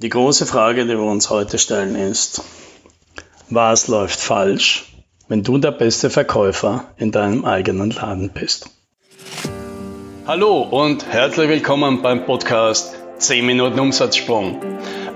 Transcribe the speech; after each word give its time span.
Die 0.00 0.10
große 0.10 0.46
Frage, 0.46 0.84
die 0.86 0.92
wir 0.92 1.00
uns 1.00 1.28
heute 1.28 1.58
stellen, 1.58 1.96
ist, 1.96 2.40
was 3.50 3.88
läuft 3.88 4.20
falsch, 4.20 4.92
wenn 5.26 5.42
du 5.42 5.58
der 5.58 5.72
beste 5.72 6.08
Verkäufer 6.08 6.84
in 6.98 7.10
deinem 7.10 7.44
eigenen 7.44 7.90
Laden 7.90 8.30
bist? 8.30 8.70
Hallo 10.24 10.60
und 10.60 11.04
herzlich 11.10 11.48
willkommen 11.48 12.00
beim 12.00 12.26
Podcast 12.26 12.94
10 13.16 13.44
Minuten 13.44 13.80
Umsatzsprung. 13.80 14.60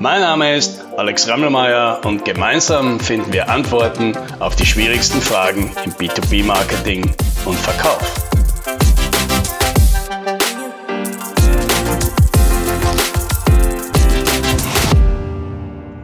Mein 0.00 0.20
Name 0.20 0.56
ist 0.56 0.84
Alex 0.96 1.28
Rammelmeier 1.28 2.00
und 2.04 2.24
gemeinsam 2.24 2.98
finden 2.98 3.32
wir 3.32 3.50
Antworten 3.50 4.16
auf 4.40 4.56
die 4.56 4.66
schwierigsten 4.66 5.20
Fragen 5.20 5.70
im 5.84 5.92
B2B-Marketing 5.92 7.08
und 7.44 7.56
Verkauf. 7.56 8.31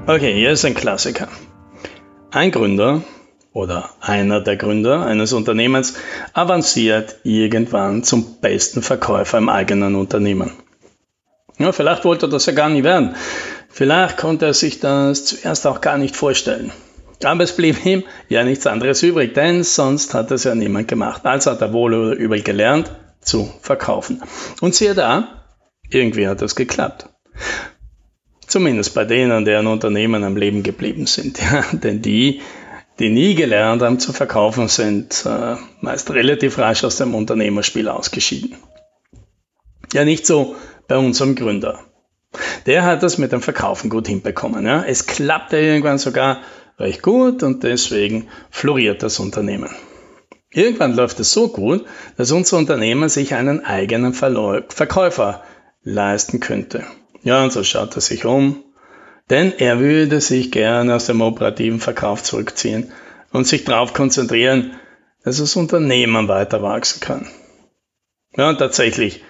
Okay, 0.08 0.32
hier 0.32 0.52
ist 0.52 0.64
ein 0.64 0.72
Klassiker. 0.72 1.28
Ein 2.30 2.50
Gründer 2.50 3.02
oder 3.52 3.90
einer 4.00 4.40
der 4.40 4.56
Gründer 4.56 5.04
eines 5.04 5.34
Unternehmens 5.34 5.98
avanciert 6.32 7.16
irgendwann 7.24 8.02
zum 8.04 8.40
besten 8.40 8.80
Verkäufer 8.80 9.36
im 9.36 9.50
eigenen 9.50 9.96
Unternehmen. 9.96 10.52
Ja, 11.58 11.72
vielleicht 11.72 12.06
wollte 12.06 12.24
er 12.24 12.30
das 12.30 12.46
ja 12.46 12.54
gar 12.54 12.70
nicht 12.70 12.84
werden. 12.84 13.16
Vielleicht 13.68 14.16
konnte 14.16 14.46
er 14.46 14.54
sich 14.54 14.80
das 14.80 15.26
zuerst 15.26 15.66
auch 15.66 15.82
gar 15.82 15.98
nicht 15.98 16.16
vorstellen. 16.16 16.72
Aber 17.22 17.44
es 17.44 17.54
blieb 17.54 17.84
ihm 17.84 18.02
ja 18.30 18.44
nichts 18.44 18.66
anderes 18.66 19.02
übrig, 19.02 19.34
denn 19.34 19.62
sonst 19.62 20.14
hat 20.14 20.30
es 20.30 20.44
ja 20.44 20.54
niemand 20.54 20.88
gemacht. 20.88 21.26
Also 21.26 21.50
hat 21.50 21.60
er 21.60 21.74
wohl 21.74 21.92
oder 21.92 22.16
übel 22.16 22.40
gelernt 22.40 22.90
zu 23.20 23.52
verkaufen. 23.60 24.22
Und 24.62 24.74
siehe 24.74 24.94
da, 24.94 25.44
irgendwie 25.90 26.26
hat 26.26 26.40
das 26.40 26.56
geklappt. 26.56 27.10
Zumindest 28.48 28.94
bei 28.94 29.04
denen, 29.04 29.44
deren 29.44 29.66
Unternehmen 29.66 30.24
am 30.24 30.36
Leben 30.36 30.62
geblieben 30.62 31.06
sind. 31.06 31.38
Ja, 31.38 31.64
denn 31.72 32.00
die, 32.02 32.40
die 32.98 33.10
nie 33.10 33.34
gelernt 33.34 33.82
haben 33.82 34.00
zu 34.00 34.12
verkaufen, 34.12 34.68
sind 34.68 35.24
äh, 35.26 35.56
meist 35.82 36.10
relativ 36.10 36.58
rasch 36.58 36.82
aus 36.82 36.96
dem 36.96 37.14
Unternehmerspiel 37.14 37.88
ausgeschieden. 37.88 38.56
Ja, 39.92 40.04
nicht 40.04 40.26
so 40.26 40.56
bei 40.88 40.96
unserem 40.96 41.34
Gründer. 41.34 41.80
Der 42.66 42.84
hat 42.84 43.02
das 43.02 43.18
mit 43.18 43.32
dem 43.32 43.42
Verkaufen 43.42 43.90
gut 43.90 44.08
hinbekommen. 44.08 44.64
Ja. 44.66 44.82
Es 44.82 45.06
klappte 45.06 45.58
irgendwann 45.58 45.98
sogar 45.98 46.40
recht 46.78 47.02
gut 47.02 47.42
und 47.42 47.62
deswegen 47.62 48.28
floriert 48.50 49.02
das 49.02 49.18
Unternehmen. 49.18 49.70
Irgendwann 50.50 50.94
läuft 50.94 51.20
es 51.20 51.32
so 51.32 51.48
gut, 51.48 51.84
dass 52.16 52.32
unser 52.32 52.56
Unternehmen 52.56 53.10
sich 53.10 53.34
einen 53.34 53.64
eigenen 53.64 54.14
Verkäufer 54.14 55.42
leisten 55.82 56.40
könnte. 56.40 56.84
Ja, 57.22 57.42
und 57.42 57.52
so 57.52 57.64
schaut 57.64 57.94
er 57.96 58.00
sich 58.00 58.24
um, 58.24 58.64
denn 59.30 59.52
er 59.58 59.80
würde 59.80 60.20
sich 60.20 60.50
gerne 60.50 60.94
aus 60.94 61.06
dem 61.06 61.20
operativen 61.20 61.80
Verkauf 61.80 62.22
zurückziehen 62.22 62.92
und 63.32 63.46
sich 63.46 63.64
darauf 63.64 63.92
konzentrieren, 63.92 64.72
dass 65.24 65.38
das 65.38 65.56
Unternehmen 65.56 66.28
weiter 66.28 66.62
wachsen 66.62 67.00
kann. 67.00 67.28
Ja, 68.36 68.48
und 68.48 68.58
tatsächlich 68.58 69.22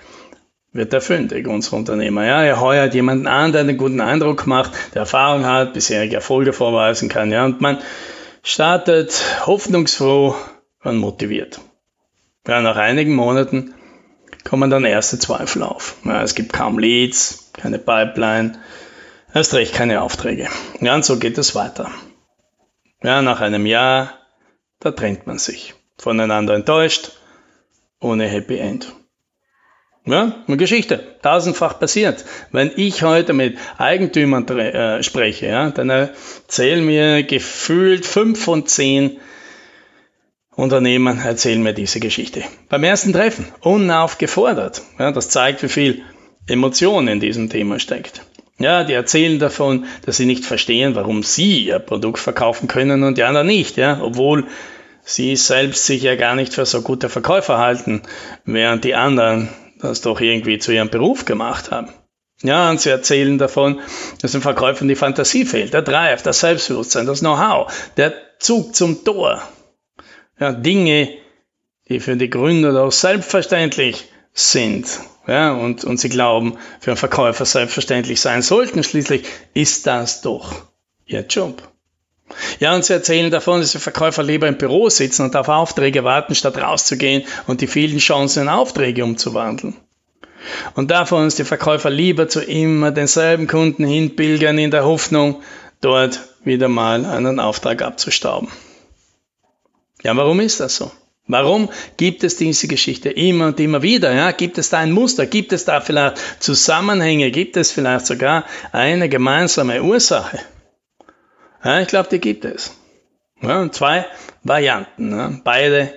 wird 0.72 0.92
er 0.92 1.00
fündig, 1.00 1.48
unser 1.48 1.76
Unternehmer. 1.76 2.24
Ja, 2.24 2.42
er 2.42 2.60
heuert 2.60 2.94
jemanden 2.94 3.26
an, 3.26 3.52
der 3.52 3.62
einen 3.62 3.78
guten 3.78 4.00
Eindruck 4.00 4.46
macht, 4.46 4.72
der 4.94 5.00
Erfahrung 5.00 5.46
hat, 5.46 5.72
bisherige 5.72 6.16
Erfolge 6.16 6.52
vorweisen 6.52 7.08
kann. 7.08 7.32
Ja, 7.32 7.44
und 7.44 7.60
man 7.60 7.78
startet 8.42 9.46
hoffnungsfroh 9.46 10.36
und 10.84 10.98
motiviert. 10.98 11.60
Ja, 12.46 12.60
nach 12.60 12.76
einigen 12.76 13.14
Monaten 13.14 13.74
kommen 14.48 14.70
dann 14.70 14.86
erste 14.86 15.18
Zweifel 15.18 15.62
auf. 15.62 15.96
Ja, 16.04 16.22
es 16.22 16.34
gibt 16.34 16.54
kaum 16.54 16.78
Leads, 16.78 17.50
keine 17.52 17.78
Pipeline, 17.78 18.58
erst 19.34 19.52
recht 19.52 19.74
keine 19.74 20.00
Aufträge. 20.00 20.48
Ja, 20.80 20.94
und 20.94 21.04
so 21.04 21.18
geht 21.18 21.36
es 21.36 21.54
weiter. 21.54 21.90
Ja, 23.02 23.20
nach 23.20 23.42
einem 23.42 23.66
Jahr, 23.66 24.14
da 24.80 24.90
trennt 24.90 25.26
man 25.26 25.38
sich. 25.38 25.74
Voneinander 25.98 26.54
enttäuscht, 26.54 27.10
ohne 28.00 28.26
Happy 28.26 28.56
End. 28.56 28.94
Ja, 30.06 30.42
eine 30.46 30.56
Geschichte, 30.56 31.18
tausendfach 31.22 31.78
passiert. 31.78 32.24
Wenn 32.50 32.72
ich 32.74 33.02
heute 33.02 33.34
mit 33.34 33.58
Eigentümern 33.76 34.48
äh, 34.48 35.02
spreche, 35.02 35.46
ja, 35.46 35.70
dann 35.70 35.90
erzählen 35.90 36.84
mir 36.86 37.22
gefühlt 37.22 38.06
fünf 38.06 38.42
von 38.42 38.66
zehn 38.66 39.20
Unternehmen 40.58 41.20
erzählen 41.20 41.62
mir 41.62 41.72
diese 41.72 42.00
Geschichte. 42.00 42.42
Beim 42.68 42.82
ersten 42.82 43.12
Treffen, 43.12 43.46
unaufgefordert. 43.60 44.82
Ja, 44.98 45.12
das 45.12 45.28
zeigt, 45.28 45.62
wie 45.62 45.68
viel 45.68 46.02
Emotion 46.48 47.06
in 47.06 47.20
diesem 47.20 47.48
Thema 47.48 47.78
steckt. 47.78 48.22
Ja, 48.58 48.82
die 48.82 48.92
erzählen 48.92 49.38
davon, 49.38 49.86
dass 50.04 50.16
sie 50.16 50.26
nicht 50.26 50.44
verstehen, 50.44 50.96
warum 50.96 51.22
sie 51.22 51.66
ihr 51.66 51.78
Produkt 51.78 52.18
verkaufen 52.18 52.66
können 52.66 53.04
und 53.04 53.18
die 53.18 53.22
anderen 53.22 53.46
nicht, 53.46 53.76
ja, 53.76 54.00
obwohl 54.02 54.48
sie 55.04 55.36
selbst 55.36 55.86
sich 55.86 56.02
ja 56.02 56.16
gar 56.16 56.34
nicht 56.34 56.52
für 56.52 56.66
so 56.66 56.82
gute 56.82 57.08
Verkäufer 57.08 57.58
halten, 57.58 58.02
während 58.44 58.82
die 58.82 58.96
anderen 58.96 59.50
das 59.80 60.00
doch 60.00 60.20
irgendwie 60.20 60.58
zu 60.58 60.72
ihrem 60.72 60.90
Beruf 60.90 61.24
gemacht 61.24 61.70
haben. 61.70 61.92
Ja, 62.42 62.68
und 62.68 62.80
sie 62.80 62.90
erzählen 62.90 63.38
davon, 63.38 63.78
dass 64.22 64.32
den 64.32 64.40
Verkäufern 64.40 64.88
die 64.88 64.96
Fantasie 64.96 65.44
fehlt, 65.44 65.72
der 65.72 65.82
Drive, 65.82 66.22
das 66.22 66.40
Selbstbewusstsein, 66.40 67.06
das 67.06 67.20
Know-how, 67.20 67.72
der 67.96 68.12
Zug 68.40 68.74
zum 68.74 69.04
Tor. 69.04 69.40
Ja, 70.40 70.52
Dinge, 70.52 71.10
die 71.88 72.00
für 72.00 72.16
die 72.16 72.30
Gründer 72.30 72.72
doch 72.72 72.92
selbstverständlich 72.92 74.06
sind 74.32 75.00
ja, 75.28 75.52
und, 75.52 75.84
und 75.84 76.00
sie 76.00 76.08
glauben, 76.08 76.56
für 76.80 76.92
einen 76.92 76.96
Verkäufer 76.96 77.44
selbstverständlich 77.44 78.20
sein 78.20 78.40
sollten. 78.42 78.82
Schließlich 78.82 79.24
ist 79.52 79.86
das 79.86 80.22
doch 80.22 80.54
ihr 81.06 81.20
Job. 81.20 81.62
Ja, 82.60 82.74
und 82.74 82.84
sie 82.84 82.94
erzählen 82.94 83.30
davon, 83.30 83.60
dass 83.60 83.72
die 83.72 83.78
Verkäufer 83.78 84.22
lieber 84.22 84.48
im 84.48 84.58
Büro 84.58 84.88
sitzen 84.88 85.22
und 85.22 85.36
auf 85.36 85.48
Aufträge 85.48 86.04
warten, 86.04 86.34
statt 86.34 86.56
rauszugehen 86.56 87.24
und 87.46 87.60
die 87.60 87.66
vielen 87.66 87.98
Chancen 87.98 88.44
in 88.44 88.48
Aufträge 88.48 89.04
umzuwandeln. 89.04 89.76
Und 90.74 90.90
davon, 90.90 91.24
dass 91.24 91.34
die 91.34 91.44
Verkäufer 91.44 91.90
lieber 91.90 92.28
zu 92.28 92.40
immer 92.40 92.90
denselben 92.90 93.46
Kunden 93.46 93.84
hinpilgern 93.84 94.58
in 94.58 94.70
der 94.70 94.84
Hoffnung, 94.84 95.42
dort 95.80 96.20
wieder 96.44 96.68
mal 96.68 97.04
einen 97.04 97.40
Auftrag 97.40 97.82
abzustauben. 97.82 98.48
Ja, 100.02 100.16
warum 100.16 100.40
ist 100.40 100.60
das 100.60 100.76
so? 100.76 100.92
Warum 101.28 101.68
gibt 101.98 102.24
es 102.24 102.36
diese 102.36 102.68
Geschichte 102.68 103.10
immer 103.10 103.48
und 103.48 103.60
immer 103.60 103.82
wieder? 103.82 104.14
Ja, 104.14 104.30
gibt 104.30 104.56
es 104.56 104.70
da 104.70 104.78
ein 104.78 104.92
Muster? 104.92 105.26
Gibt 105.26 105.52
es 105.52 105.66
da 105.66 105.82
vielleicht 105.82 106.16
Zusammenhänge? 106.42 107.30
Gibt 107.30 107.58
es 107.58 107.70
vielleicht 107.70 108.06
sogar 108.06 108.44
eine 108.72 109.10
gemeinsame 109.10 109.82
Ursache? 109.82 110.38
Ja, 111.62 111.80
ich 111.80 111.88
glaube, 111.88 112.08
die 112.10 112.18
gibt 112.18 112.46
es. 112.46 112.72
Ja, 113.42 113.70
zwei 113.70 114.06
Varianten. 114.42 115.10
Ja. 115.12 115.32
Beide 115.44 115.92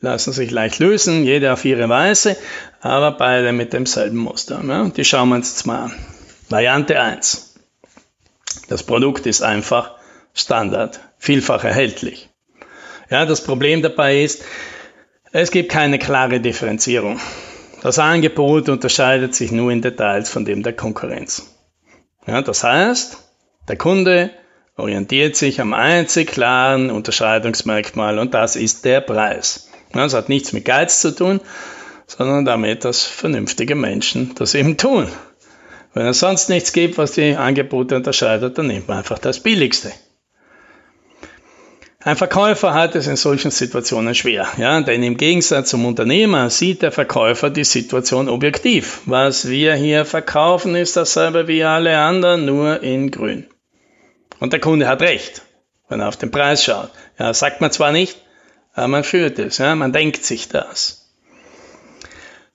lassen 0.00 0.32
sich 0.32 0.52
leicht 0.52 0.78
lösen, 0.78 1.24
jede 1.24 1.52
auf 1.52 1.64
ihre 1.64 1.88
Weise, 1.88 2.36
aber 2.80 3.10
beide 3.12 3.52
mit 3.52 3.72
demselben 3.72 4.18
Muster. 4.18 4.62
Ja. 4.64 4.88
Die 4.88 5.04
schauen 5.04 5.30
wir 5.30 5.34
uns 5.34 5.50
jetzt 5.50 5.66
mal 5.66 5.86
an. 5.86 5.94
Variante 6.48 7.00
1. 7.00 7.54
Das 8.68 8.84
Produkt 8.84 9.26
ist 9.26 9.42
einfach 9.42 9.96
Standard, 10.32 11.00
vielfach 11.18 11.64
erhältlich. 11.64 12.29
Ja, 13.10 13.26
das 13.26 13.42
Problem 13.42 13.82
dabei 13.82 14.22
ist, 14.22 14.44
es 15.32 15.50
gibt 15.50 15.70
keine 15.70 15.98
klare 15.98 16.40
Differenzierung. 16.40 17.20
Das 17.82 17.98
Angebot 17.98 18.68
unterscheidet 18.68 19.34
sich 19.34 19.52
nur 19.52 19.72
in 19.72 19.82
Details 19.82 20.28
von 20.30 20.44
dem 20.44 20.62
der 20.62 20.74
Konkurrenz. 20.74 21.56
Ja, 22.26 22.42
das 22.42 22.62
heißt, 22.62 23.18
der 23.68 23.76
Kunde 23.76 24.30
orientiert 24.76 25.36
sich 25.36 25.60
am 25.60 25.74
einzig 25.74 26.28
klaren 26.28 26.90
Unterscheidungsmerkmal 26.90 28.18
und 28.18 28.34
das 28.34 28.56
ist 28.56 28.84
der 28.84 29.00
Preis. 29.00 29.70
Das 29.92 30.14
hat 30.14 30.28
nichts 30.28 30.52
mit 30.52 30.64
Geiz 30.64 31.00
zu 31.00 31.14
tun, 31.14 31.40
sondern 32.06 32.44
damit, 32.44 32.84
dass 32.84 33.02
vernünftige 33.02 33.74
Menschen 33.74 34.34
das 34.36 34.54
eben 34.54 34.76
tun. 34.76 35.08
Wenn 35.94 36.06
es 36.06 36.20
sonst 36.20 36.48
nichts 36.48 36.72
gibt, 36.72 36.98
was 36.98 37.12
die 37.12 37.34
Angebote 37.34 37.96
unterscheidet, 37.96 38.56
dann 38.56 38.68
nimmt 38.68 38.86
man 38.86 38.98
einfach 38.98 39.18
das 39.18 39.40
Billigste. 39.40 39.92
Ein 42.02 42.16
Verkäufer 42.16 42.72
hat 42.72 42.94
es 42.94 43.06
in 43.06 43.16
solchen 43.16 43.50
Situationen 43.50 44.14
schwer, 44.14 44.48
ja, 44.56 44.80
denn 44.80 45.02
im 45.02 45.18
Gegensatz 45.18 45.68
zum 45.68 45.84
Unternehmer 45.84 46.48
sieht 46.48 46.80
der 46.80 46.92
Verkäufer 46.92 47.50
die 47.50 47.64
Situation 47.64 48.30
objektiv. 48.30 49.02
Was 49.04 49.50
wir 49.50 49.74
hier 49.74 50.06
verkaufen, 50.06 50.76
ist 50.76 50.96
dasselbe 50.96 51.46
wie 51.46 51.62
alle 51.62 51.98
anderen, 51.98 52.46
nur 52.46 52.82
in 52.82 53.10
grün. 53.10 53.48
Und 54.38 54.54
der 54.54 54.60
Kunde 54.60 54.88
hat 54.88 55.02
recht, 55.02 55.42
wenn 55.90 56.00
er 56.00 56.08
auf 56.08 56.16
den 56.16 56.30
Preis 56.30 56.64
schaut. 56.64 56.90
Ja, 57.18 57.34
sagt 57.34 57.60
man 57.60 57.70
zwar 57.70 57.92
nicht, 57.92 58.16
aber 58.72 58.88
man 58.88 59.04
führt 59.04 59.38
es, 59.38 59.58
ja, 59.58 59.74
man 59.74 59.92
denkt 59.92 60.24
sich 60.24 60.48
das. 60.48 61.12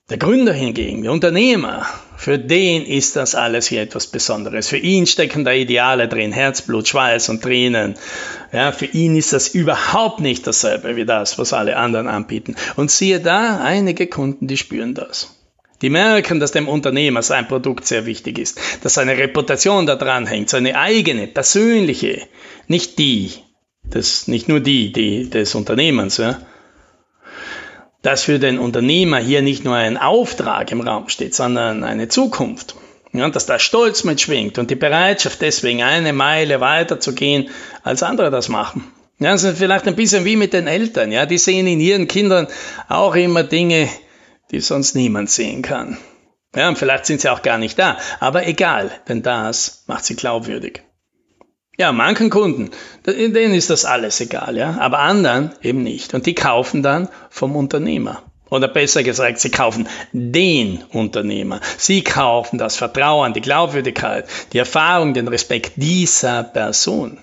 Der 0.09 0.17
Gründer 0.17 0.53
hingegen, 0.53 1.03
der 1.03 1.11
Unternehmer, 1.11 1.85
für 2.17 2.39
den 2.39 2.85
ist 2.85 3.15
das 3.15 3.35
alles 3.35 3.67
hier 3.67 3.81
etwas 3.81 4.07
Besonderes. 4.07 4.67
Für 4.67 4.77
ihn 4.77 5.05
stecken 5.05 5.45
da 5.45 5.51
Ideale 5.51 6.07
drin, 6.07 6.31
Herzblut, 6.31 6.87
Schweiß 6.87 7.29
und 7.29 7.43
Tränen. 7.43 7.95
Ja, 8.51 8.71
für 8.71 8.85
ihn 8.85 9.15
ist 9.15 9.33
das 9.33 9.49
überhaupt 9.49 10.19
nicht 10.19 10.47
dasselbe 10.47 10.95
wie 10.95 11.05
das, 11.05 11.37
was 11.37 11.53
alle 11.53 11.77
anderen 11.77 12.07
anbieten. 12.07 12.55
Und 12.75 12.91
siehe 12.91 13.19
da, 13.19 13.59
einige 13.61 14.07
Kunden, 14.07 14.47
die 14.47 14.57
spüren 14.57 14.93
das. 14.93 15.35
Die 15.81 15.89
merken, 15.89 16.39
dass 16.39 16.51
dem 16.51 16.67
Unternehmer 16.69 17.21
sein 17.21 17.47
Produkt 17.47 17.85
sehr 17.85 18.05
wichtig 18.05 18.39
ist, 18.39 18.59
dass 18.81 18.93
seine 18.93 19.17
Reputation 19.17 19.85
da 19.85 19.95
dran 19.95 20.25
hängt, 20.25 20.49
seine 20.49 20.77
eigene, 20.79 21.27
persönliche, 21.27 22.27
nicht 22.67 22.97
die, 22.97 23.31
das, 23.83 24.27
nicht 24.27 24.47
nur 24.47 24.61
die, 24.61 24.91
die 24.91 25.29
des 25.29 25.53
Unternehmens, 25.53 26.17
ja. 26.17 26.39
Dass 28.05 28.21
für 28.21 28.37
den 28.37 28.59
Unternehmer 28.59 29.17
hier 29.17 29.41
nicht 29.41 29.65
nur 29.65 29.73
ein 29.73 29.97
Auftrag 29.97 30.71
im 30.71 30.81
Raum 30.81 31.09
steht, 31.09 31.33
sondern 31.33 31.83
eine 31.83 32.07
Zukunft. 32.07 32.75
Ja, 33.13 33.27
dass 33.29 33.47
da 33.47 33.57
Stolz 33.57 34.03
mitschwingt 34.03 34.59
und 34.59 34.69
die 34.69 34.75
Bereitschaft 34.75 35.41
deswegen 35.41 35.81
eine 35.81 36.13
Meile 36.13 36.61
weiter 36.61 36.99
zu 36.99 37.15
gehen, 37.15 37.49
als 37.81 38.03
andere 38.03 38.29
das 38.29 38.47
machen. 38.47 38.83
Ja, 39.17 39.31
das 39.31 39.43
ist 39.43 39.57
vielleicht 39.57 39.87
ein 39.87 39.95
bisschen 39.95 40.23
wie 40.23 40.35
mit 40.35 40.53
den 40.53 40.67
Eltern. 40.67 41.11
Ja, 41.11 41.25
die 41.25 41.39
sehen 41.39 41.65
in 41.65 41.79
ihren 41.79 42.07
Kindern 42.07 42.45
auch 42.89 43.15
immer 43.15 43.41
Dinge, 43.41 43.89
die 44.51 44.59
sonst 44.59 44.93
niemand 44.93 45.31
sehen 45.31 45.63
kann. 45.63 45.97
Ja, 46.55 46.69
und 46.69 46.77
vielleicht 46.77 47.07
sind 47.07 47.21
sie 47.21 47.29
auch 47.29 47.41
gar 47.41 47.57
nicht 47.57 47.79
da. 47.79 47.97
Aber 48.19 48.45
egal, 48.45 48.91
denn 49.09 49.23
das 49.23 49.83
macht 49.87 50.05
sie 50.05 50.15
glaubwürdig. 50.15 50.83
Ja, 51.77 51.91
manchen 51.91 52.29
Kunden, 52.29 52.71
denen 53.05 53.53
ist 53.53 53.69
das 53.69 53.83
alles 53.83 54.21
egal, 54.21 54.55
ja, 54.55 54.77
aber 54.79 54.99
anderen 54.99 55.51
eben 55.61 55.83
nicht. 55.83 56.13
Und 56.13 56.25
die 56.25 56.35
kaufen 56.35 56.83
dann 56.83 57.09
vom 57.29 57.55
Unternehmer. 57.55 58.23
Oder 58.49 58.67
besser 58.67 59.03
gesagt, 59.03 59.39
sie 59.39 59.49
kaufen 59.49 59.89
den 60.13 60.83
Unternehmer. 60.93 61.59
Sie 61.77 62.03
kaufen 62.03 62.57
das 62.57 62.77
Vertrauen, 62.77 63.33
die 63.33 63.41
Glaubwürdigkeit, 63.41 64.27
die 64.53 64.59
Erfahrung, 64.59 65.13
den 65.13 65.27
Respekt 65.27 65.73
dieser 65.75 66.43
Person. 66.43 67.17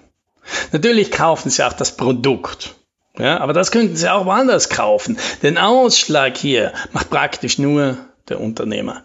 Natürlich 0.73 1.11
kaufen 1.11 1.49
sie 1.49 1.65
auch 1.65 1.73
das 1.73 1.97
Produkt. 1.97 2.75
Ja, 3.19 3.41
aber 3.41 3.53
das 3.53 3.71
könnten 3.71 3.95
Sie 3.95 4.11
auch 4.11 4.25
woanders 4.25 4.71
kaufen. 4.71 5.19
Den 5.43 5.59
Ausschlag 5.59 6.37
hier 6.37 6.73
macht 6.93 7.11
praktisch 7.11 7.59
nur 7.59 7.99
der 8.29 8.41
Unternehmer. 8.41 9.05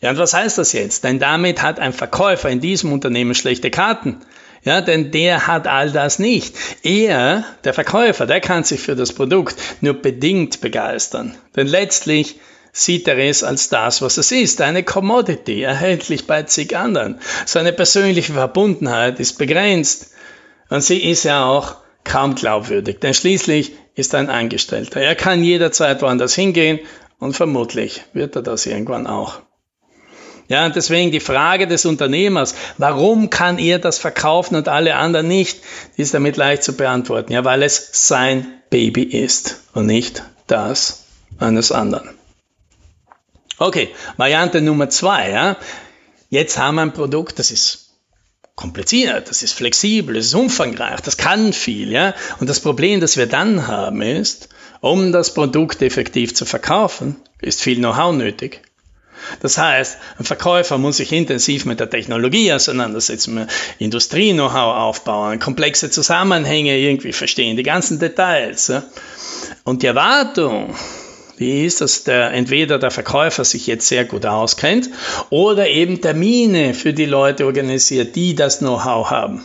Ja, 0.00 0.10
und 0.10 0.18
was 0.18 0.34
heißt 0.34 0.58
das 0.58 0.72
jetzt? 0.72 1.04
Denn 1.04 1.18
damit 1.18 1.62
hat 1.62 1.78
ein 1.78 1.92
Verkäufer 1.92 2.48
in 2.48 2.60
diesem 2.60 2.92
Unternehmen 2.92 3.34
schlechte 3.34 3.70
Karten. 3.70 4.22
Ja, 4.66 4.80
denn 4.80 5.12
der 5.12 5.46
hat 5.46 5.68
all 5.68 5.92
das 5.92 6.18
nicht. 6.18 6.56
Er, 6.82 7.44
der 7.62 7.72
Verkäufer, 7.72 8.26
der 8.26 8.40
kann 8.40 8.64
sich 8.64 8.80
für 8.80 8.96
das 8.96 9.12
Produkt 9.12 9.54
nur 9.80 9.94
bedingt 9.94 10.60
begeistern. 10.60 11.36
Denn 11.54 11.68
letztlich 11.68 12.40
sieht 12.72 13.06
er 13.06 13.16
es 13.16 13.44
als 13.44 13.68
das, 13.68 14.02
was 14.02 14.18
es 14.18 14.32
ist, 14.32 14.60
eine 14.60 14.82
Commodity, 14.82 15.62
erhältlich 15.62 16.26
bei 16.26 16.42
zig 16.42 16.76
anderen. 16.76 17.20
Seine 17.44 17.72
persönliche 17.72 18.32
Verbundenheit 18.32 19.20
ist 19.20 19.38
begrenzt 19.38 20.10
und 20.68 20.80
sie 20.82 20.98
ist 21.10 21.22
ja 21.22 21.46
auch 21.46 21.76
kaum 22.02 22.34
glaubwürdig, 22.34 22.98
denn 22.98 23.14
schließlich 23.14 23.70
ist 23.94 24.14
er 24.14 24.20
ein 24.20 24.30
Angestellter. 24.30 25.00
Er 25.00 25.14
kann 25.14 25.44
jederzeit 25.44 26.02
woanders 26.02 26.34
hingehen 26.34 26.80
und 27.20 27.36
vermutlich 27.36 28.02
wird 28.14 28.34
er 28.34 28.42
das 28.42 28.66
irgendwann 28.66 29.06
auch. 29.06 29.45
Ja, 30.48 30.66
und 30.66 30.76
deswegen 30.76 31.10
die 31.10 31.20
Frage 31.20 31.66
des 31.66 31.84
Unternehmers, 31.86 32.54
warum 32.78 33.30
kann 33.30 33.58
er 33.58 33.78
das 33.78 33.98
verkaufen 33.98 34.54
und 34.54 34.68
alle 34.68 34.96
anderen 34.96 35.28
nicht, 35.28 35.60
ist 35.96 36.14
damit 36.14 36.36
leicht 36.36 36.62
zu 36.62 36.76
beantworten. 36.76 37.32
Ja, 37.32 37.44
weil 37.44 37.62
es 37.62 37.90
sein 37.92 38.46
Baby 38.70 39.02
ist 39.02 39.60
und 39.74 39.86
nicht 39.86 40.22
das 40.46 41.04
eines 41.38 41.72
anderen. 41.72 42.10
Okay, 43.58 43.88
Variante 44.16 44.60
Nummer 44.60 44.90
zwei. 44.90 45.30
Ja. 45.30 45.56
Jetzt 46.28 46.58
haben 46.58 46.76
wir 46.76 46.82
ein 46.82 46.92
Produkt, 46.92 47.38
das 47.38 47.50
ist 47.50 47.86
kompliziert, 48.54 49.28
das 49.28 49.42
ist 49.42 49.52
flexibel, 49.52 50.14
das 50.14 50.26
ist 50.26 50.34
umfangreich, 50.34 51.00
das 51.00 51.16
kann 51.16 51.52
viel. 51.52 51.92
Ja? 51.92 52.14
Und 52.40 52.48
das 52.48 52.60
Problem, 52.60 53.00
das 53.00 53.16
wir 53.16 53.26
dann 53.26 53.66
haben, 53.66 54.02
ist, 54.02 54.48
um 54.80 55.12
das 55.12 55.34
Produkt 55.34 55.82
effektiv 55.82 56.34
zu 56.34 56.44
verkaufen, 56.44 57.16
ist 57.40 57.60
viel 57.60 57.76
Know-how 57.76 58.14
nötig. 58.14 58.62
Das 59.40 59.58
heißt, 59.58 59.98
ein 60.18 60.24
Verkäufer 60.24 60.78
muss 60.78 60.98
sich 60.98 61.12
intensiv 61.12 61.64
mit 61.64 61.80
der 61.80 61.90
Technologie 61.90 62.52
auseinandersetzen, 62.52 63.46
Industrie-Know-how 63.78 64.76
aufbauen, 64.76 65.38
komplexe 65.38 65.90
Zusammenhänge 65.90 66.76
irgendwie 66.76 67.12
verstehen, 67.12 67.56
die 67.56 67.62
ganzen 67.62 67.98
Details. 67.98 68.72
Und 69.64 69.82
die 69.82 69.86
Erwartung 69.86 70.74
die 71.38 71.66
ist, 71.66 71.80
dass 71.80 72.04
der, 72.04 72.32
entweder 72.32 72.78
der 72.78 72.90
Verkäufer 72.90 73.44
sich 73.44 73.66
jetzt 73.66 73.88
sehr 73.88 74.04
gut 74.04 74.24
auskennt 74.24 74.88
oder 75.28 75.68
eben 75.68 76.00
Termine 76.00 76.72
für 76.72 76.94
die 76.94 77.04
Leute 77.04 77.44
organisiert, 77.44 78.16
die 78.16 78.34
das 78.34 78.60
Know-how 78.60 79.10
haben. 79.10 79.44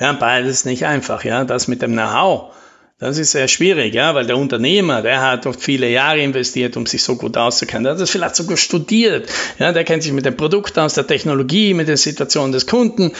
Ja, 0.00 0.12
beides 0.12 0.64
nicht 0.64 0.86
einfach, 0.86 1.24
ja. 1.24 1.44
Das 1.44 1.68
mit 1.68 1.82
dem 1.82 1.92
Know-how, 1.92 2.54
das 3.02 3.18
ist 3.18 3.32
sehr 3.32 3.48
schwierig, 3.48 3.94
ja, 3.94 4.14
weil 4.14 4.26
der 4.26 4.36
Unternehmer, 4.36 5.02
der 5.02 5.20
hat 5.20 5.44
oft 5.46 5.60
viele 5.60 5.90
Jahre 5.90 6.20
investiert, 6.20 6.76
um 6.76 6.86
sich 6.86 7.02
so 7.02 7.16
gut 7.16 7.36
auszukennen. 7.36 7.82
Der 7.82 7.94
hat 7.94 8.00
das 8.00 8.10
vielleicht 8.10 8.36
sogar 8.36 8.56
studiert, 8.56 9.28
ja, 9.58 9.72
der 9.72 9.82
kennt 9.82 10.04
sich 10.04 10.12
mit 10.12 10.24
dem 10.24 10.36
Produkt 10.36 10.78
aus, 10.78 10.94
der 10.94 11.06
Technologie, 11.06 11.74
mit 11.74 11.88
der 11.88 11.96
Situation 11.96 12.52
des 12.52 12.66
Kunden 12.66 13.12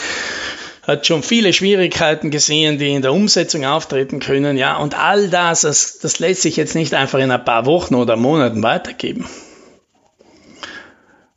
hat 0.82 1.06
schon 1.06 1.22
viele 1.22 1.52
Schwierigkeiten 1.52 2.30
gesehen, 2.30 2.78
die 2.78 2.92
in 2.92 3.02
der 3.02 3.12
Umsetzung 3.12 3.64
auftreten 3.64 4.18
können. 4.18 4.56
Ja, 4.56 4.78
und 4.78 4.98
all 4.98 5.28
das, 5.28 5.60
das, 5.60 5.98
das 5.98 6.18
lässt 6.18 6.42
sich 6.42 6.56
jetzt 6.56 6.74
nicht 6.74 6.92
einfach 6.94 7.20
in 7.20 7.30
ein 7.30 7.44
paar 7.44 7.66
Wochen 7.66 7.94
oder 7.94 8.16
Monaten 8.16 8.64
weitergeben. 8.64 9.26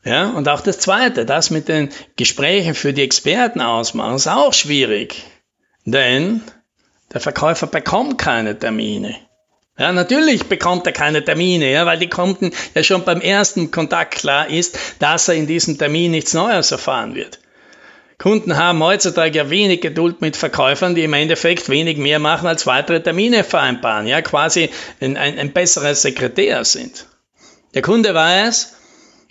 Ja, 0.04 0.30
und 0.30 0.50
auch 0.50 0.62
das 0.62 0.80
Zweite, 0.80 1.26
das 1.26 1.52
mit 1.52 1.68
den 1.68 1.90
Gesprächen 2.16 2.74
für 2.74 2.94
die 2.94 3.04
Experten 3.04 3.62
ausmachen, 3.62 4.16
ist 4.16 4.28
auch 4.28 4.54
schwierig. 4.54 5.24
Denn 5.86 6.42
der 7.14 7.22
Verkäufer 7.22 7.68
bekommt 7.68 8.18
keine 8.18 8.58
Termine. 8.58 9.16
Ja, 9.78 9.92
natürlich 9.92 10.46
bekommt 10.46 10.88
er 10.88 10.94
keine 10.94 11.24
Termine, 11.24 11.70
ja, 11.70 11.86
weil 11.86 12.00
die 12.00 12.10
Kunden 12.10 12.52
ja 12.74 12.84
schon 12.84 13.04
beim 13.04 13.20
ersten 13.20 13.72
Kontakt 13.72 14.16
klar 14.16 14.50
ist, 14.50 14.78
dass 15.00 15.28
er 15.28 15.36
in 15.36 15.48
diesem 15.48 15.78
Termin 15.78 16.12
nichts 16.12 16.34
Neues 16.34 16.72
erfahren 16.72 17.14
wird. 17.14 17.40
Kunden 18.18 18.56
haben 18.56 18.82
heutzutage 18.82 19.38
ja 19.38 19.50
wenig 19.50 19.82
Geduld 19.82 20.22
mit 20.22 20.38
Verkäufern, 20.38 20.96
die 20.96 21.04
im 21.04 21.12
Endeffekt 21.12 21.68
wenig 21.68 21.98
mehr 21.98 22.20
machen 22.20 22.48
als 22.48 22.66
weitere 22.66 23.04
Termine 23.04 23.44
vereinbaren, 23.44 24.08
ja, 24.08 24.22
quasi 24.22 24.70
ein, 25.02 25.18
ein, 25.18 25.38
ein 25.38 25.52
besserer 25.52 25.94
Sekretär 25.94 26.64
sind. 26.64 27.08
Der 27.74 27.82
Kunde 27.82 28.14
weiß, 28.14 28.76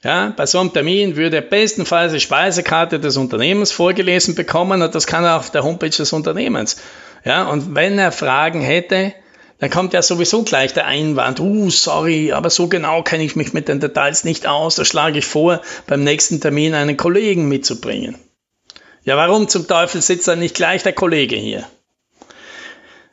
ja, 0.03 0.35
bei 0.37 0.45
so 0.45 0.61
einem 0.61 0.75
Termin 0.75 1.17
würde 1.17 1.37
er 1.37 1.43
bestenfalls 1.43 2.13
die 2.13 2.21
Speisekarte 2.21 3.01
des 3.01 3.17
Unternehmens 3.17 3.73
vorgelesen 3.73 4.35
bekommen 4.35 4.83
und 4.83 4.95
das 4.95 5.07
kann 5.07 5.25
er 5.25 5.37
auf 5.39 5.51
der 5.51 5.65
Homepage 5.65 5.89
des 5.89 6.13
Unternehmens. 6.13 6.77
Ja, 7.25 7.49
und 7.49 7.75
wenn 7.75 7.99
er 7.99 8.13
Fragen 8.13 8.61
hätte, 8.61 9.15
dann 9.59 9.71
kommt 9.71 9.95
ja 9.95 10.03
sowieso 10.03 10.43
gleich 10.43 10.75
der 10.75 10.87
Einwand, 10.87 11.41
uh, 11.41 11.71
sorry, 11.71 12.33
aber 12.33 12.51
so 12.51 12.69
genau 12.69 13.03
kenne 13.03 13.25
ich 13.25 13.35
mich 13.35 13.55
mit 13.55 13.69
den 13.69 13.81
Details 13.81 14.25
nicht 14.25 14.47
aus, 14.47 14.77
da 14.77 14.85
schlage 14.85 15.19
ich 15.19 15.25
vor, 15.25 15.63
beim 15.87 16.05
nächsten 16.05 16.41
Termin 16.41 16.75
einen 16.75 16.97
Kollegen 16.97 17.49
mitzubringen. 17.49 18.17
Ja, 19.05 19.17
warum 19.17 19.49
zum 19.49 19.67
Teufel 19.67 20.03
sitzt 20.03 20.29
dann 20.29 20.39
nicht 20.39 20.55
gleich 20.55 20.83
der 20.83 20.93
Kollege 20.93 21.37
hier? 21.37 21.67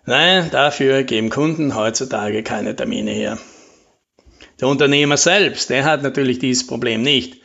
Nein, 0.05 0.50
dafür 0.51 1.03
geben 1.03 1.29
Kunden 1.29 1.75
heutzutage 1.75 2.43
keine 2.43 2.75
Termine 2.75 3.12
her. 3.12 3.38
Der 4.59 4.67
Unternehmer 4.67 5.17
selbst, 5.17 5.69
der 5.69 5.85
hat 5.85 6.01
natürlich 6.01 6.39
dieses 6.39 6.65
Problem 6.65 7.01
nicht. 7.01 7.40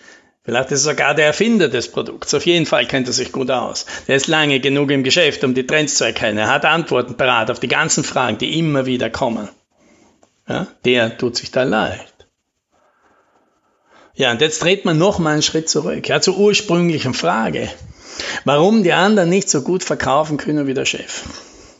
Vielleicht 0.46 0.70
ist 0.70 0.86
er 0.86 0.92
sogar 0.92 1.14
der 1.14 1.26
Erfinder 1.26 1.68
des 1.68 1.90
Produkts. 1.90 2.32
Auf 2.32 2.46
jeden 2.46 2.66
Fall 2.66 2.86
kennt 2.86 3.08
er 3.08 3.12
sich 3.12 3.32
gut 3.32 3.50
aus. 3.50 3.84
Der 4.06 4.14
ist 4.14 4.28
lange 4.28 4.60
genug 4.60 4.92
im 4.92 5.02
Geschäft, 5.02 5.42
um 5.42 5.54
die 5.54 5.66
Trends 5.66 5.96
zu 5.96 6.04
erkennen. 6.04 6.38
Er 6.38 6.46
hat 6.46 6.64
Antworten 6.64 7.16
parat 7.16 7.50
auf 7.50 7.58
die 7.58 7.66
ganzen 7.66 8.04
Fragen, 8.04 8.38
die 8.38 8.56
immer 8.56 8.86
wieder 8.86 9.10
kommen. 9.10 9.48
Ja, 10.48 10.68
der 10.84 11.18
tut 11.18 11.36
sich 11.36 11.50
da 11.50 11.64
leicht. 11.64 12.28
Ja, 14.14 14.30
und 14.30 14.40
jetzt 14.40 14.62
dreht 14.62 14.84
man 14.84 14.98
noch 14.98 15.18
mal 15.18 15.32
einen 15.32 15.42
Schritt 15.42 15.68
zurück, 15.68 16.08
ja, 16.08 16.20
zur 16.20 16.38
ursprünglichen 16.38 17.12
Frage. 17.12 17.68
Warum 18.44 18.84
die 18.84 18.92
anderen 18.92 19.28
nicht 19.28 19.50
so 19.50 19.62
gut 19.62 19.82
verkaufen 19.82 20.36
können 20.36 20.68
wie 20.68 20.74
der 20.74 20.84
Chef. 20.84 21.24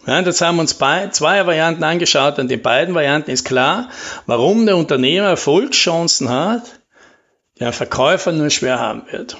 Ja, 0.09 0.23
das 0.23 0.41
haben 0.41 0.57
wir 0.57 0.63
uns 0.63 0.75
bei 0.75 1.09
zwei 1.11 1.47
Varianten 1.47 1.85
angeschaut 1.85 2.41
und 2.41 2.51
in 2.51 2.63
beiden 2.63 2.97
Varianten 2.97 3.31
ist 3.31 3.45
klar, 3.45 3.91
warum 4.27 4.67
der 4.67 4.77
Unternehmer 4.77 5.29
Erfolgschancen 5.29 6.29
hat, 6.29 6.81
ein 7.65 7.73
Verkäufer 7.73 8.33
nur 8.33 8.51
schwer 8.51 8.79
haben 8.79 9.03
wird. 9.11 9.37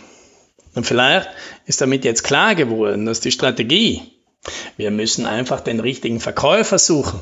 Und 0.75 0.87
vielleicht 0.87 1.29
ist 1.67 1.81
damit 1.81 2.05
jetzt 2.05 2.23
klar 2.23 2.55
geworden, 2.55 3.07
dass 3.07 3.21
die 3.21 3.33
Strategie, 3.33 4.03
wir 4.77 4.91
müssen 4.91 5.27
einfach 5.27 5.61
den 5.61 5.81
richtigen 5.81 6.21
Verkäufer 6.21 6.79
suchen, 6.79 7.21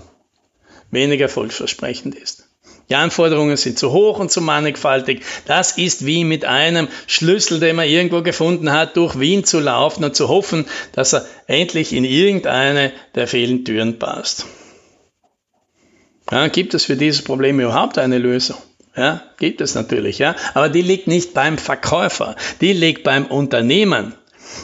weniger 0.90 1.24
erfolgsversprechend 1.24 2.14
ist. 2.14 2.48
Die 2.90 2.96
Anforderungen 2.96 3.56
sind 3.56 3.78
zu 3.78 3.92
hoch 3.92 4.18
und 4.18 4.30
zu 4.30 4.42
mannigfaltig. 4.42 5.22
Das 5.46 5.78
ist 5.78 6.04
wie 6.04 6.24
mit 6.24 6.44
einem 6.44 6.88
Schlüssel, 7.06 7.58
den 7.58 7.76
man 7.76 7.88
irgendwo 7.88 8.20
gefunden 8.22 8.72
hat, 8.72 8.96
durch 8.96 9.18
Wien 9.18 9.44
zu 9.44 9.58
laufen 9.58 10.04
und 10.04 10.14
zu 10.14 10.28
hoffen, 10.28 10.66
dass 10.92 11.14
er 11.14 11.24
endlich 11.46 11.94
in 11.94 12.04
irgendeine 12.04 12.92
der 13.14 13.26
vielen 13.26 13.64
Türen 13.64 13.98
passt. 13.98 14.44
Ja, 16.30 16.48
gibt 16.48 16.74
es 16.74 16.84
für 16.84 16.96
dieses 16.96 17.22
Problem 17.22 17.58
überhaupt 17.60 17.96
eine 17.96 18.18
Lösung? 18.18 18.58
Ja, 18.96 19.22
gibt 19.38 19.60
es 19.60 19.74
natürlich, 19.74 20.18
ja. 20.18 20.36
Aber 20.54 20.68
die 20.68 20.82
liegt 20.82 21.08
nicht 21.08 21.34
beim 21.34 21.58
Verkäufer, 21.58 22.36
die 22.60 22.72
liegt 22.72 23.02
beim 23.02 23.26
Unternehmen. 23.26 24.14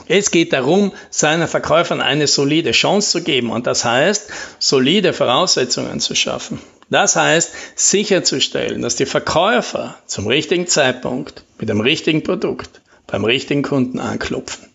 Es 0.06 0.30
geht 0.30 0.52
darum, 0.52 0.92
seinen 1.10 1.48
Verkäufern 1.48 2.00
eine 2.00 2.26
solide 2.26 2.70
Chance 2.70 3.10
zu 3.10 3.22
geben 3.24 3.50
und 3.50 3.66
das 3.66 3.84
heißt, 3.84 4.30
solide 4.58 5.12
Voraussetzungen 5.12 6.00
zu 6.00 6.14
schaffen. 6.14 6.60
Das 6.90 7.16
heißt, 7.16 7.52
sicherzustellen, 7.76 8.82
dass 8.82 8.96
die 8.96 9.06
Verkäufer 9.06 9.96
zum 10.06 10.26
richtigen 10.26 10.66
Zeitpunkt 10.66 11.44
mit 11.58 11.68
dem 11.68 11.80
richtigen 11.80 12.22
Produkt 12.22 12.82
beim 13.06 13.24
richtigen 13.24 13.62
Kunden 13.62 13.98
anklopfen. 13.98 14.66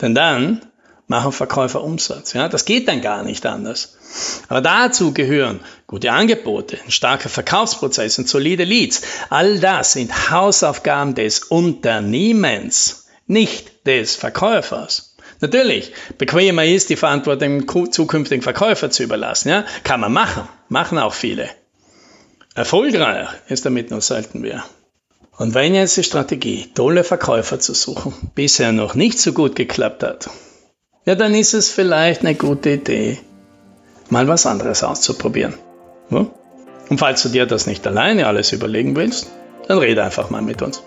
Denn 0.00 0.14
dann 0.14 0.62
machen 1.08 1.32
Verkäufer 1.32 1.82
Umsatz. 1.82 2.34
Ja, 2.34 2.48
das 2.48 2.64
geht 2.64 2.86
dann 2.86 3.00
gar 3.00 3.22
nicht 3.24 3.44
anders. 3.46 3.96
Aber 4.48 4.60
dazu 4.60 5.12
gehören 5.12 5.60
gute 5.86 6.12
Angebote, 6.12 6.78
ein 6.84 6.90
starker 6.90 7.30
Verkaufsprozess 7.30 8.18
und 8.18 8.28
solide 8.28 8.64
Leads. 8.64 9.02
All 9.30 9.58
das 9.58 9.94
sind 9.94 10.30
Hausaufgaben 10.30 11.14
des 11.14 11.44
Unternehmens, 11.44 13.06
nicht 13.26 13.86
des 13.86 14.14
Verkäufers. 14.14 15.16
Natürlich, 15.40 15.92
bequemer 16.18 16.64
ist, 16.64 16.90
die 16.90 16.96
Verantwortung 16.96 17.66
zukünftigen 17.92 18.42
Verkäufer 18.42 18.90
zu 18.90 19.02
überlassen. 19.02 19.48
Ja? 19.48 19.64
Kann 19.84 20.00
man 20.00 20.12
machen, 20.12 20.48
machen 20.68 20.98
auch 20.98 21.14
viele. 21.14 21.48
Erfolgreich 22.54 23.28
ist 23.46 23.64
damit 23.64 23.90
nur 23.90 24.00
selten 24.00 24.40
mehr. 24.40 24.64
Und 25.36 25.54
wenn 25.54 25.74
jetzt 25.74 25.96
die 25.96 26.02
Strategie, 26.02 26.72
tolle 26.74 27.04
Verkäufer 27.04 27.60
zu 27.60 27.72
suchen, 27.72 28.12
bisher 28.34 28.72
noch 28.72 28.96
nicht 28.96 29.20
so 29.20 29.32
gut 29.32 29.54
geklappt 29.54 30.02
hat, 30.02 30.28
ja, 31.08 31.14
dann 31.14 31.34
ist 31.34 31.54
es 31.54 31.70
vielleicht 31.70 32.20
eine 32.20 32.34
gute 32.34 32.68
Idee, 32.72 33.18
mal 34.10 34.28
was 34.28 34.44
anderes 34.44 34.84
auszuprobieren. 34.84 35.54
Ja? 36.10 36.26
Und 36.90 36.98
falls 36.98 37.22
du 37.22 37.30
dir 37.30 37.46
das 37.46 37.66
nicht 37.66 37.86
alleine 37.86 38.26
alles 38.26 38.52
überlegen 38.52 38.94
willst, 38.94 39.30
dann 39.68 39.78
rede 39.78 40.04
einfach 40.04 40.28
mal 40.28 40.42
mit 40.42 40.60
uns. 40.60 40.82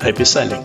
Happy 0.00 0.24
Selling! 0.24 0.62